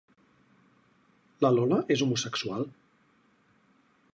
[1.45, 2.65] La Lola és homosexual?